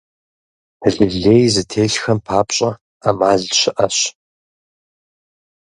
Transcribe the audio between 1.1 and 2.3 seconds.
лей зытелъхэм